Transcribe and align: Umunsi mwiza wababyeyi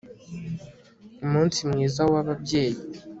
Umunsi 1.25 1.59
mwiza 1.69 2.01
wababyeyi 2.13 2.77